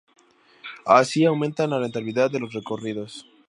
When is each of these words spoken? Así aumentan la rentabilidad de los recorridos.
Así 0.87 1.25
aumentan 1.25 1.69
la 1.69 1.77
rentabilidad 1.77 2.31
de 2.31 2.39
los 2.39 2.53
recorridos. 2.53 3.27